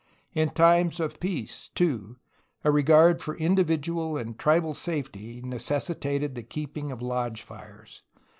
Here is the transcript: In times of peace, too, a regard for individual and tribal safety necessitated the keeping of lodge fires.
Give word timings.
In 0.33 0.49
times 0.49 0.99
of 0.99 1.19
peace, 1.19 1.69
too, 1.75 2.17
a 2.63 2.71
regard 2.71 3.21
for 3.21 3.37
individual 3.37 4.17
and 4.17 4.35
tribal 4.35 4.73
safety 4.73 5.41
necessitated 5.43 6.33
the 6.33 6.41
keeping 6.41 6.91
of 6.91 7.03
lodge 7.03 7.43
fires. 7.43 8.01